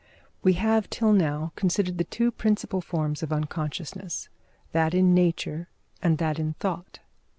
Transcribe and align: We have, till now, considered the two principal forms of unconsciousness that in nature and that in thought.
We 0.41 0.53
have, 0.53 0.89
till 0.89 1.13
now, 1.13 1.51
considered 1.55 1.99
the 1.99 2.03
two 2.03 2.31
principal 2.31 2.81
forms 2.81 3.21
of 3.21 3.31
unconsciousness 3.31 4.29
that 4.71 4.95
in 4.95 5.13
nature 5.13 5.69
and 6.01 6.17
that 6.17 6.39
in 6.39 6.53
thought. 6.55 7.01